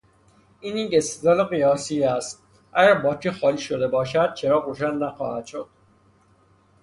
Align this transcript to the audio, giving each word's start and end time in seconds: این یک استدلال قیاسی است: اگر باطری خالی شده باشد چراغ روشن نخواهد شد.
این 0.59 0.77
یک 0.77 0.91
استدلال 0.93 1.43
قیاسی 1.43 2.03
است: 2.03 2.43
اگر 2.73 2.93
باطری 2.95 3.31
خالی 3.31 3.57
شده 3.57 3.87
باشد 3.87 4.33
چراغ 4.33 4.65
روشن 4.65 4.91
نخواهد 4.95 5.45
شد. 5.45 5.69